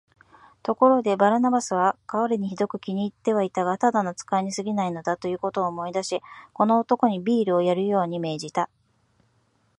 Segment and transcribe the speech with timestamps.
[0.63, 6.19] ところで、バルナバスは彼にひどく気に入ってはいたが、ただの使いにすぎないのだ、ということを思い出し、
[6.53, 8.71] この男にビールをやるように命じた。